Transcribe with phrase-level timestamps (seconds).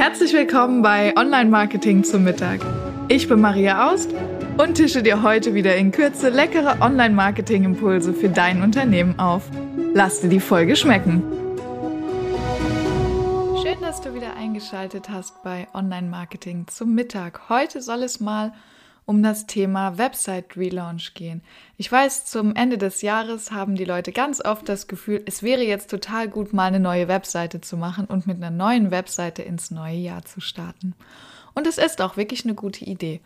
[0.00, 2.60] Herzlich willkommen bei Online Marketing zum Mittag.
[3.08, 4.08] Ich bin Maria Aust
[4.56, 9.42] und tische dir heute wieder in Kürze leckere Online Marketing Impulse für dein Unternehmen auf.
[9.92, 11.22] Lass dir die Folge schmecken.
[13.62, 17.50] Schön, dass du wieder eingeschaltet hast bei Online Marketing zum Mittag.
[17.50, 18.54] Heute soll es mal
[19.22, 21.42] das Thema Website Relaunch gehen.
[21.76, 25.62] Ich weiß, zum Ende des Jahres haben die Leute ganz oft das Gefühl, es wäre
[25.62, 29.70] jetzt total gut, mal eine neue Webseite zu machen und mit einer neuen Webseite ins
[29.70, 30.94] neue Jahr zu starten.
[31.54, 33.20] Und es ist auch wirklich eine gute Idee.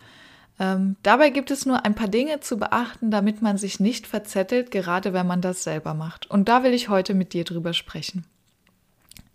[0.58, 4.70] Ähm, dabei gibt es nur ein paar Dinge zu beachten, damit man sich nicht verzettelt,
[4.70, 6.30] gerade wenn man das selber macht.
[6.30, 8.24] Und da will ich heute mit dir drüber sprechen.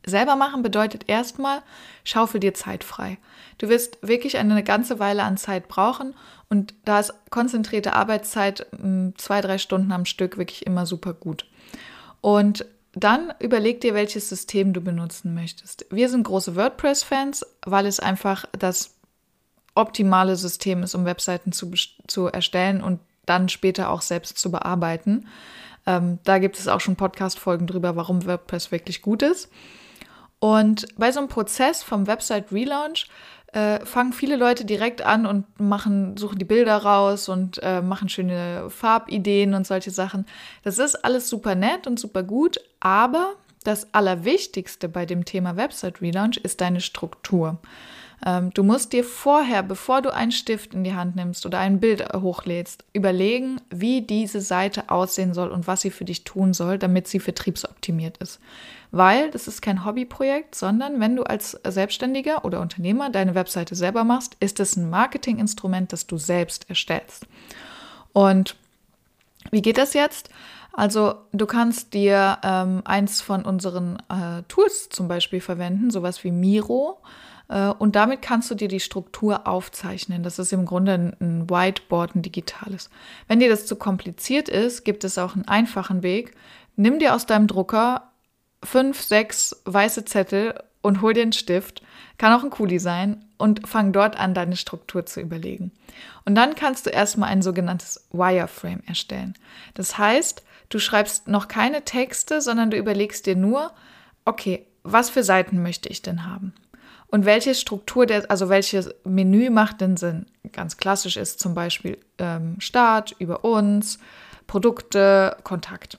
[0.09, 1.62] Selber machen bedeutet erstmal,
[2.04, 3.18] schaufel dir Zeit frei.
[3.58, 6.16] Du wirst wirklich eine ganze Weile an Zeit brauchen
[6.49, 11.45] und da ist konzentrierte Arbeitszeit hm, zwei, drei Stunden am Stück wirklich immer super gut.
[12.22, 15.85] Und dann überleg dir, welches System du benutzen möchtest.
[15.91, 18.96] Wir sind große WordPress-Fans, weil es einfach das
[19.76, 21.71] optimale System ist, um Webseiten zu,
[22.07, 25.27] zu erstellen und dann später auch selbst zu bearbeiten.
[25.85, 29.49] Ähm, da gibt es auch schon Podcast-Folgen drüber, warum WordPress wirklich gut ist.
[30.40, 33.07] Und bei so einem Prozess vom Website-Relaunch
[33.51, 38.07] äh, fangen viele Leute direkt an und machen, suchen die Bilder raus und äh, machen
[38.09, 40.26] schöne Farbideen und solche Sachen.
[40.63, 46.01] Das ist alles super nett und super gut, aber das Allerwichtigste bei dem Thema Website
[46.01, 47.57] Relaunch ist deine Struktur.
[48.25, 51.79] Ähm, du musst dir vorher, bevor du einen Stift in die Hand nimmst oder ein
[51.79, 56.77] Bild hochlädst, überlegen, wie diese Seite aussehen soll und was sie für dich tun soll,
[56.77, 58.39] damit sie vertriebsoptimiert ist.
[58.91, 64.03] Weil das ist kein Hobbyprojekt, sondern wenn du als Selbstständiger oder Unternehmer deine Webseite selber
[64.03, 67.28] machst, ist es ein Marketinginstrument, das du selbst erstellst.
[68.13, 68.56] Und
[69.51, 70.29] wie geht das jetzt?
[70.73, 76.31] Also du kannst dir ähm, eins von unseren äh, Tools zum Beispiel verwenden, sowas wie
[76.31, 77.00] Miro.
[77.50, 80.23] Äh, und damit kannst du dir die Struktur aufzeichnen.
[80.23, 82.89] Das ist im Grunde ein Whiteboard, ein digitales.
[83.28, 86.35] Wenn dir das zu kompliziert ist, gibt es auch einen einfachen Weg.
[86.75, 88.11] Nimm dir aus deinem Drucker
[88.63, 91.81] fünf, sechs weiße Zettel und hol dir einen Stift.
[92.17, 95.71] Kann auch ein Kuli sein und fang dort an, deine Struktur zu überlegen.
[96.25, 99.33] Und dann kannst du erstmal ein sogenanntes Wireframe erstellen.
[99.73, 103.71] Das heißt, du schreibst noch keine Texte, sondern du überlegst dir nur,
[104.25, 106.53] okay, was für Seiten möchte ich denn haben?
[107.11, 110.27] Und welche Struktur, der, also welches Menü macht denn Sinn?
[110.51, 113.99] Ganz klassisch ist zum Beispiel ähm, Start, über uns,
[114.45, 115.97] Produkte, Kontakt.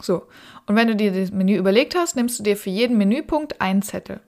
[0.00, 0.26] So,
[0.66, 3.82] und wenn du dir das Menü überlegt hast, nimmst du dir für jeden Menüpunkt einen
[3.82, 4.20] Zettel.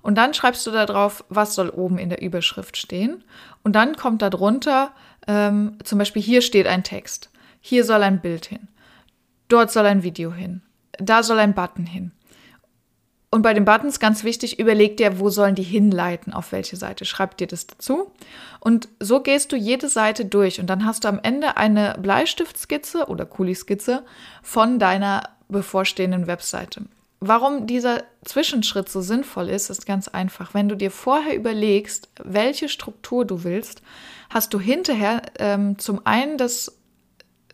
[0.00, 3.24] Und dann schreibst du da drauf, was soll oben in der Überschrift stehen.
[3.62, 4.92] Und dann kommt da drunter,
[5.26, 8.68] ähm, zum Beispiel hier steht ein Text, hier soll ein Bild hin,
[9.48, 10.62] dort soll ein Video hin,
[10.98, 12.12] da soll ein Button hin.
[13.30, 17.04] Und bei den Buttons ganz wichtig, überleg dir, wo sollen die hinleiten, auf welche Seite.
[17.04, 18.10] Schreib dir das dazu.
[18.58, 23.06] Und so gehst du jede Seite durch und dann hast du am Ende eine Bleistiftskizze
[23.06, 24.02] oder Kuliskizze
[24.42, 26.84] von deiner bevorstehenden Webseite.
[27.20, 30.54] Warum dieser Zwischenschritt so sinnvoll ist, ist ganz einfach.
[30.54, 33.82] Wenn du dir vorher überlegst, welche Struktur du willst,
[34.30, 36.77] hast du hinterher ähm, zum einen das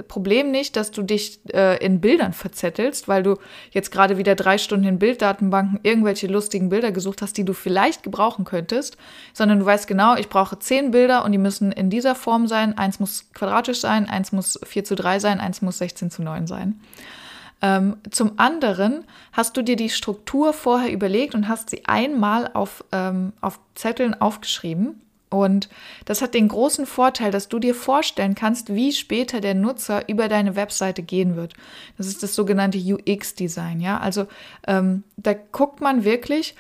[0.03, 3.37] Problem nicht, dass du dich äh, in Bildern verzettelst, weil du
[3.71, 8.03] jetzt gerade wieder drei Stunden in Bilddatenbanken irgendwelche lustigen Bilder gesucht hast, die du vielleicht
[8.03, 8.97] gebrauchen könntest,
[9.33, 12.77] sondern du weißt genau, ich brauche zehn Bilder und die müssen in dieser Form sein.
[12.77, 16.49] Eins muss quadratisch sein, eins muss 4 zu 3 sein, eins muss 16 zu 9
[16.49, 16.81] sein.
[17.63, 22.85] Ähm, zum anderen hast du dir die Struktur vorher überlegt und hast sie einmal auf,
[22.91, 25.01] ähm, auf Zetteln aufgeschrieben
[25.35, 25.69] und
[26.05, 30.29] das hat den großen Vorteil, dass du dir vorstellen kannst, wie später der Nutzer über
[30.29, 31.55] deine Webseite gehen wird.
[31.99, 33.99] Das ist das sogenannte UX-Design, ja.
[33.99, 34.27] Also
[34.67, 36.55] ähm, da guckt man wirklich,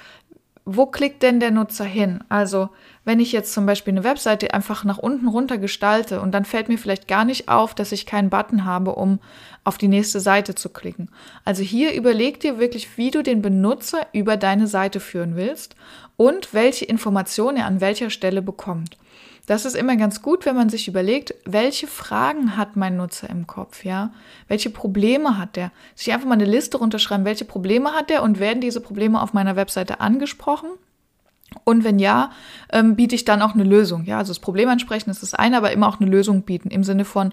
[0.66, 2.25] wo klickt denn der Nutzer hin?
[2.30, 2.70] Also
[3.04, 6.70] wenn ich jetzt zum Beispiel eine Webseite einfach nach unten runter gestalte und dann fällt
[6.70, 9.20] mir vielleicht gar nicht auf, dass ich keinen Button habe, um
[9.62, 11.10] auf die nächste Seite zu klicken.
[11.44, 15.76] Also hier überleg dir wirklich, wie du den Benutzer über deine Seite führen willst
[16.16, 18.96] und welche Informationen er an welcher Stelle bekommt.
[19.46, 23.46] Das ist immer ganz gut, wenn man sich überlegt, welche Fragen hat mein Nutzer im
[23.46, 24.12] Kopf, ja?
[24.49, 25.70] Welche Probleme hat der?
[25.94, 29.35] Sich einfach mal eine Liste runterschreiben, welche Probleme hat der und werden diese Probleme auf
[29.35, 30.70] meiner Webseite angesprochen?
[31.64, 32.32] Und wenn ja,
[32.73, 34.05] ähm, biete ich dann auch eine Lösung.
[34.05, 36.82] Ja, also das Problem ansprechen ist das eine, aber immer auch eine Lösung bieten im
[36.82, 37.32] Sinne von,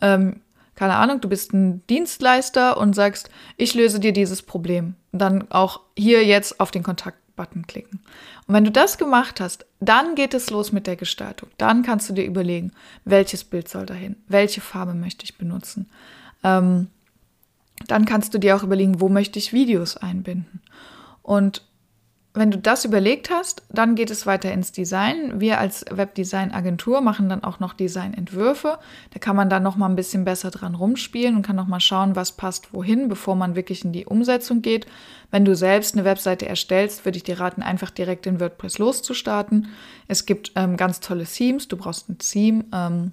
[0.00, 0.40] ähm,
[0.74, 3.28] keine Ahnung, du bist ein Dienstleister und sagst,
[3.58, 4.94] ich löse dir dieses Problem.
[5.12, 8.00] Dann auch hier jetzt auf den Kontakt Button klicken.
[8.46, 11.48] Und wenn du das gemacht hast, dann geht es los mit der Gestaltung.
[11.58, 12.72] Dann kannst du dir überlegen,
[13.04, 15.88] welches Bild soll dahin, welche Farbe möchte ich benutzen.
[16.44, 16.88] Ähm,
[17.86, 20.60] dann kannst du dir auch überlegen, wo möchte ich Videos einbinden.
[21.22, 21.64] Und
[22.32, 25.40] wenn du das überlegt hast, dann geht es weiter ins Design.
[25.40, 28.78] Wir als Webdesign-Agentur machen dann auch noch Designentwürfe.
[29.12, 31.80] Da kann man dann noch mal ein bisschen besser dran rumspielen und kann noch mal
[31.80, 34.86] schauen, was passt wohin, bevor man wirklich in die Umsetzung geht.
[35.32, 39.68] Wenn du selbst eine Webseite erstellst, würde ich dir raten, einfach direkt in WordPress loszustarten.
[40.06, 41.66] Es gibt ähm, ganz tolle Themes.
[41.66, 42.64] Du brauchst ein Theme.
[42.72, 43.12] Ähm,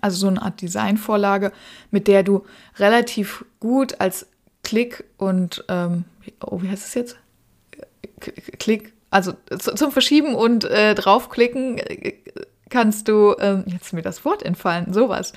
[0.00, 1.52] also so eine Art Designvorlage,
[1.92, 2.44] mit der du
[2.78, 4.26] relativ gut als
[4.64, 6.04] Klick und, ähm,
[6.40, 7.16] oh, wie heißt es jetzt?
[8.58, 12.14] Klick, also zum Verschieben und äh, draufklicken äh,
[12.70, 15.32] kannst du, ähm, jetzt mir das Wort entfallen, sowas.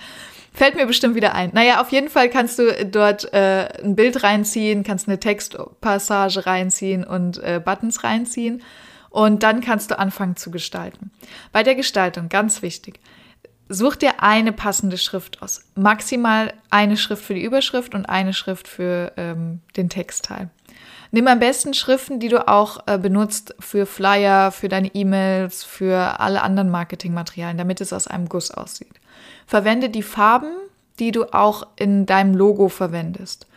[0.54, 1.52] Fällt mir bestimmt wieder ein.
[1.54, 7.04] Naja, auf jeden Fall kannst du dort äh, ein Bild reinziehen, kannst eine Textpassage reinziehen
[7.04, 8.64] und äh, Buttons reinziehen.
[9.10, 11.12] Und dann kannst du anfangen zu gestalten.
[11.52, 13.00] Bei der Gestaltung, ganz wichtig,
[13.70, 15.64] such dir eine passende Schrift aus.
[15.76, 20.50] Maximal eine Schrift für die Überschrift und eine Schrift für ähm, den Textteil.
[21.12, 26.20] Nimm am besten Schriften, die du auch äh, benutzt für Flyer, für deine E-Mails, für
[26.20, 28.94] alle anderen Marketingmaterialien, damit es aus einem Guss aussieht.
[29.46, 30.52] Verwende die Farben,
[31.00, 33.48] die du auch in deinem Logo verwendest.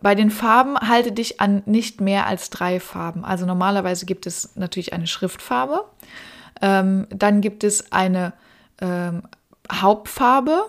[0.00, 3.24] Bei den Farben halte dich an nicht mehr als drei Farben.
[3.24, 5.84] Also normalerweise gibt es natürlich eine Schriftfarbe,
[6.62, 8.32] ähm, dann gibt es eine
[8.80, 9.22] ähm,
[9.70, 10.66] Hauptfarbe,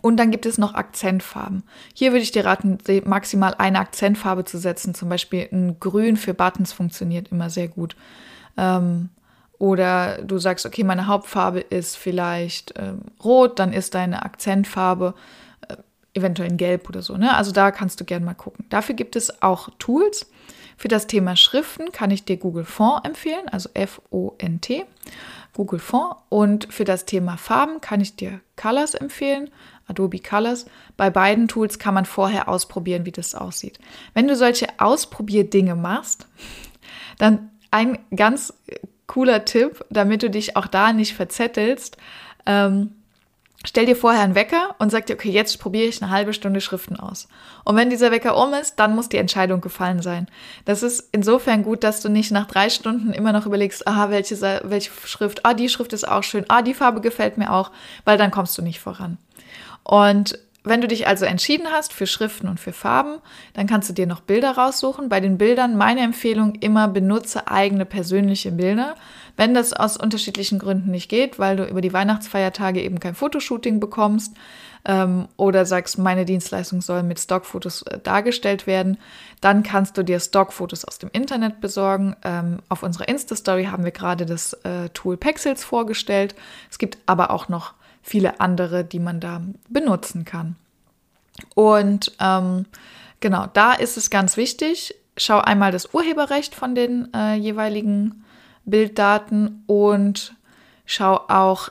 [0.00, 1.64] und dann gibt es noch Akzentfarben.
[1.94, 4.94] Hier würde ich dir raten, maximal eine Akzentfarbe zu setzen.
[4.94, 7.94] Zum Beispiel ein Grün für Buttons funktioniert immer sehr gut.
[8.56, 9.10] Ähm,
[9.58, 15.14] oder du sagst, okay, meine Hauptfarbe ist vielleicht ähm, rot, dann ist deine Akzentfarbe
[15.68, 15.76] äh,
[16.14, 17.16] eventuell in gelb oder so.
[17.16, 17.36] Ne?
[17.36, 18.64] Also da kannst du gerne mal gucken.
[18.70, 20.28] Dafür gibt es auch Tools.
[20.76, 24.84] Für das Thema Schriften kann ich dir Google Font empfehlen, also F-O-N-T.
[25.54, 26.16] Google Font.
[26.28, 29.50] Und für das Thema Farben kann ich dir Colors empfehlen,
[29.86, 30.66] Adobe Colors.
[30.96, 33.78] Bei beiden Tools kann man vorher ausprobieren, wie das aussieht.
[34.14, 36.26] Wenn du solche Ausprobierdinge machst,
[37.18, 38.54] dann ein ganz
[39.06, 41.96] cooler Tipp, damit du dich auch da nicht verzettelst.
[42.46, 42.94] Ähm,
[43.64, 46.60] Stell dir vorher einen Wecker und sag dir, okay, jetzt probiere ich eine halbe Stunde
[46.60, 47.28] Schriften aus.
[47.64, 50.26] Und wenn dieser Wecker um ist, dann muss die Entscheidung gefallen sein.
[50.64, 54.60] Das ist insofern gut, dass du nicht nach drei Stunden immer noch überlegst, aha, welche,
[54.64, 57.70] welche Schrift, ah, die Schrift ist auch schön, ah, die Farbe gefällt mir auch,
[58.04, 59.18] weil dann kommst du nicht voran.
[59.84, 63.18] Und wenn du dich also entschieden hast für Schriften und für Farben,
[63.54, 65.08] dann kannst du dir noch Bilder raussuchen.
[65.08, 68.94] Bei den Bildern meine Empfehlung immer benutze eigene persönliche Bilder.
[69.36, 73.80] Wenn das aus unterschiedlichen Gründen nicht geht, weil du über die Weihnachtsfeiertage eben kein Fotoshooting
[73.80, 74.36] bekommst
[74.84, 78.98] ähm, oder sagst, meine Dienstleistung soll mit Stockfotos äh, dargestellt werden,
[79.40, 82.14] dann kannst du dir Stockfotos aus dem Internet besorgen.
[82.22, 86.36] Ähm, auf unserer Insta-Story haben wir gerade das äh, Tool Pexels vorgestellt.
[86.70, 90.56] Es gibt aber auch noch viele andere, die man da benutzen kann.
[91.54, 92.66] Und ähm,
[93.20, 98.24] genau, da ist es ganz wichtig, schau einmal das Urheberrecht von den äh, jeweiligen
[98.64, 100.34] Bilddaten und
[100.84, 101.70] schau auch,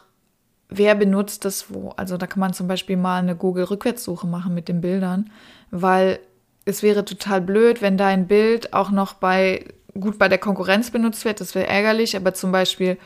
[0.69, 1.89] wer benutzt das wo.
[1.97, 5.29] Also da kann man zum Beispiel mal eine Google-Rückwärtssuche machen mit den Bildern,
[5.69, 6.19] weil
[6.65, 9.65] es wäre total blöd, wenn dein Bild auch noch bei
[9.99, 11.41] gut bei der Konkurrenz benutzt wird.
[11.41, 12.97] Das wäre ärgerlich, aber zum Beispiel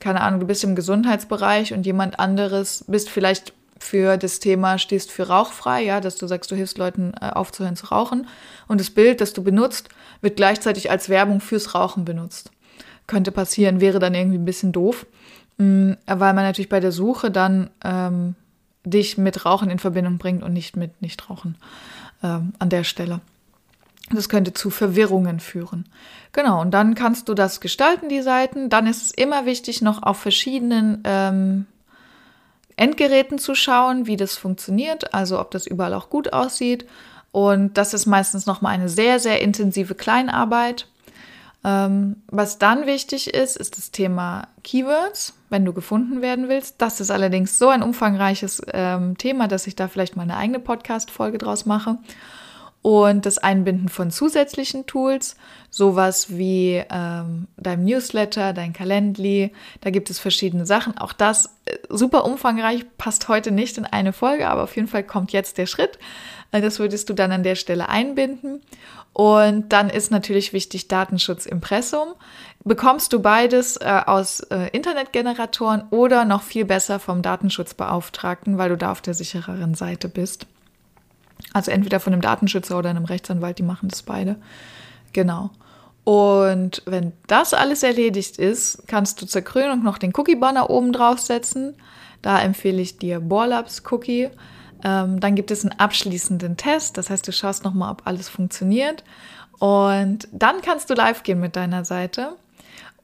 [0.00, 5.10] keine Ahnung, du bist im Gesundheitsbereich und jemand anderes bist vielleicht für das Thema stehst
[5.10, 8.26] für rauchfrei, ja, dass du sagst, du hilfst Leuten äh, aufzuhören zu rauchen
[8.66, 9.88] und das Bild, das du benutzt,
[10.20, 12.50] wird gleichzeitig als Werbung fürs Rauchen benutzt.
[13.06, 15.06] Könnte passieren, wäre dann irgendwie ein bisschen doof,
[15.58, 18.34] mm, weil man natürlich bei der Suche dann ähm,
[18.84, 21.56] dich mit Rauchen in Verbindung bringt und nicht mit Nichtrauchen
[22.22, 23.20] ähm, an der Stelle.
[24.10, 25.86] Das könnte zu Verwirrungen führen.
[26.32, 28.70] Genau, und dann kannst du das gestalten, die Seiten.
[28.70, 31.66] Dann ist es immer wichtig, noch auf verschiedenen ähm,
[32.76, 36.86] Endgeräten zu schauen, wie das funktioniert, also ob das überall auch gut aussieht.
[37.32, 40.86] Und das ist meistens nochmal eine sehr, sehr intensive Kleinarbeit.
[41.64, 46.76] Ähm, was dann wichtig ist, ist das Thema Keywords, wenn du gefunden werden willst.
[46.78, 50.60] Das ist allerdings so ein umfangreiches ähm, Thema, dass ich da vielleicht mal eine eigene
[50.60, 51.98] Podcast-Folge draus mache
[52.82, 55.36] und das Einbinden von zusätzlichen Tools,
[55.68, 60.96] sowas wie ähm, dein Newsletter, dein Calendly, da gibt es verschiedene Sachen.
[60.96, 65.02] Auch das äh, super umfangreich, passt heute nicht in eine Folge, aber auf jeden Fall
[65.02, 65.98] kommt jetzt der Schritt.
[66.52, 68.62] Äh, das würdest du dann an der Stelle einbinden.
[69.12, 72.14] Und dann ist natürlich wichtig Datenschutz Impressum.
[72.64, 78.76] Bekommst du beides äh, aus äh, Internetgeneratoren oder noch viel besser vom Datenschutzbeauftragten, weil du
[78.76, 80.46] da auf der sichereren Seite bist.
[81.52, 84.36] Also entweder von einem Datenschützer oder einem Rechtsanwalt, die machen das beide.
[85.12, 85.50] Genau.
[86.04, 91.74] Und wenn das alles erledigt ist, kannst du zur Krönung noch den Cookie-Banner oben draufsetzen.
[92.22, 94.30] Da empfehle ich dir Borlabs Cookie.
[94.84, 96.96] Ähm, dann gibt es einen abschließenden Test.
[96.96, 99.04] Das heißt, du schaust nochmal, ob alles funktioniert.
[99.58, 102.36] Und dann kannst du live gehen mit deiner Seite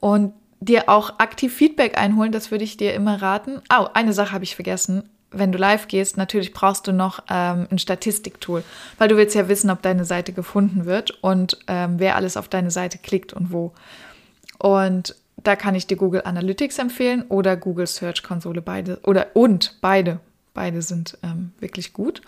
[0.00, 2.32] und dir auch aktiv Feedback einholen.
[2.32, 3.60] Das würde ich dir immer raten.
[3.70, 5.10] Oh, eine Sache habe ich vergessen.
[5.36, 8.62] Wenn du live gehst, natürlich brauchst du noch ähm, ein Statistiktool,
[8.98, 12.48] weil du willst ja wissen, ob deine Seite gefunden wird und ähm, wer alles auf
[12.48, 13.72] deine Seite klickt und wo.
[14.58, 19.76] Und da kann ich dir Google Analytics empfehlen oder Google Search Konsole beide oder und
[19.80, 20.20] beide.
[20.54, 22.22] Beide sind ähm, wirklich gut.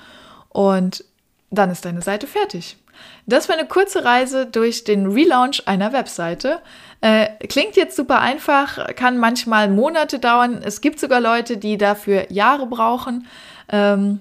[0.49, 1.05] Und
[1.51, 2.77] dann ist deine Seite fertig.
[3.27, 6.61] Das war eine kurze Reise durch den Relaunch einer Webseite.
[7.01, 10.61] Äh, klingt jetzt super einfach, kann manchmal Monate dauern.
[10.63, 13.27] Es gibt sogar Leute, die dafür Jahre brauchen.
[13.69, 14.21] Ähm,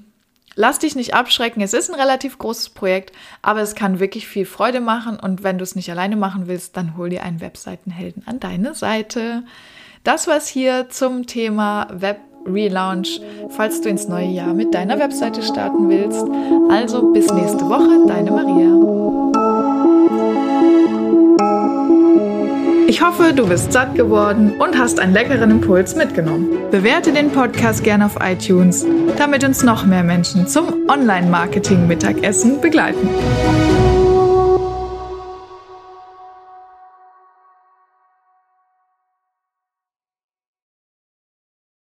[0.55, 1.61] lass dich nicht abschrecken.
[1.61, 5.19] Es ist ein relativ großes Projekt, aber es kann wirklich viel Freude machen.
[5.19, 8.73] Und wenn du es nicht alleine machen willst, dann hol dir einen Webseitenhelden an deine
[8.75, 9.43] Seite.
[10.03, 15.41] Das war's hier zum Thema Web Relaunch, falls du ins neue Jahr mit deiner Webseite
[15.41, 16.25] starten willst.
[16.69, 18.95] Also bis nächste Woche, deine Maria.
[22.87, 26.47] Ich hoffe, du bist satt geworden und hast einen leckeren Impuls mitgenommen.
[26.71, 28.85] Bewerte den Podcast gerne auf iTunes,
[29.17, 33.09] damit uns noch mehr Menschen zum Online-Marketing-Mittagessen begleiten.